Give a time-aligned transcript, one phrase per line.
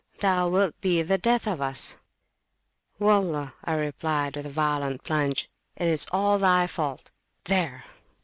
[0.17, 1.95] Thou wilt be the death of us.
[2.97, 3.53] Wallah!
[3.63, 7.11] I replied with a violent plunge, it is all thy fault!
[7.43, 7.83] There!